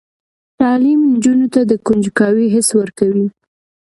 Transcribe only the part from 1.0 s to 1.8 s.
نجونو ته د